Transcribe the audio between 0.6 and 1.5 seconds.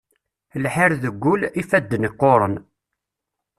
Lḥir deg ul,